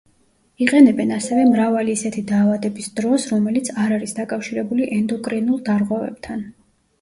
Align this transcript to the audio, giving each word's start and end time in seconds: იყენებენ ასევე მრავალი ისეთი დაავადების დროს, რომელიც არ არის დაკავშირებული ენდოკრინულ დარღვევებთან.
იყენებენ 0.67 1.11
ასევე 1.17 1.43
მრავალი 1.49 1.93
ისეთი 1.97 2.23
დაავადების 2.31 2.87
დროს, 3.01 3.27
რომელიც 3.33 3.69
არ 3.85 3.95
არის 3.99 4.17
დაკავშირებული 4.21 4.89
ენდოკრინულ 4.97 5.63
დარღვევებთან. 5.71 6.43